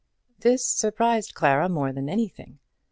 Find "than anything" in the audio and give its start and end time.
1.93-2.57